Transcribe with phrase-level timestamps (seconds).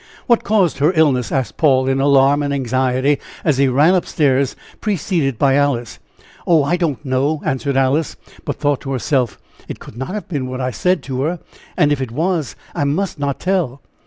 [0.25, 4.55] "What caused her illness?" asked Paul, in alarm and anxiety, as he ran up stairs,
[4.79, 5.99] preceded by Alice.
[6.47, 9.37] "Oh, I don't know!" answered Alice, but thought to herself:
[9.67, 11.39] "It could not have been what I said to her,
[11.77, 13.79] and if it was, I must not tell."